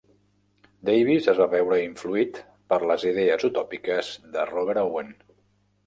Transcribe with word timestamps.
Davis 0.89 1.27
es 1.33 1.41
va 1.41 1.47
veure 1.51 1.79
influït 1.83 2.41
per 2.73 2.81
les 2.93 3.07
idees 3.13 3.49
utòpiques 3.53 4.13
de 4.37 4.51
Robert 4.55 4.87
Owen. 4.91 5.19